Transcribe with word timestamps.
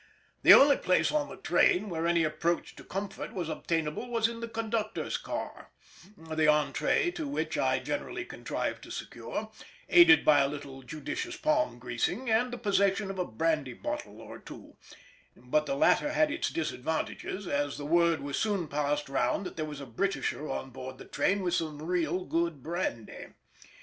The 0.41 0.51
only 0.55 0.77
place 0.77 1.11
on 1.11 1.29
the 1.29 1.37
train 1.37 1.87
where 1.87 2.07
any 2.07 2.23
approach 2.23 2.75
to 2.75 2.83
comfort 2.83 3.33
was 3.33 3.49
obtainable 3.49 4.09
was 4.09 4.27
in 4.27 4.39
the 4.39 4.47
conductor's 4.47 5.15
car, 5.15 5.69
the 6.17 6.47
entrée 6.47 7.13
to 7.13 7.27
which 7.27 7.55
I 7.55 7.77
generally 7.77 8.25
contrived 8.25 8.81
to 8.81 8.89
secure, 8.91 9.51
aided 9.87 10.25
by 10.25 10.39
a 10.39 10.47
little 10.47 10.81
judicious 10.81 11.37
palm 11.37 11.77
greasing 11.77 12.31
and 12.31 12.51
the 12.51 12.57
possession 12.57 13.11
of 13.11 13.19
a 13.19 13.25
brandy 13.25 13.73
bottle 13.73 14.19
or 14.19 14.39
two; 14.39 14.75
but 15.35 15.67
the 15.67 15.75
latter 15.75 16.11
had 16.11 16.31
its 16.31 16.49
disadvantages, 16.49 17.45
as 17.47 17.77
the 17.77 17.85
word 17.85 18.21
was 18.21 18.39
soon 18.39 18.67
passed 18.67 19.07
round 19.07 19.45
that 19.45 19.55
there 19.55 19.65
was 19.65 19.79
a 19.81 19.85
Britisher 19.85 20.49
on 20.49 20.71
board 20.71 20.97
the 20.97 21.05
train 21.05 21.43
with 21.43 21.53
some 21.53 21.79
real 21.79 22.25
good 22.25 22.63
brandy. 22.63 23.27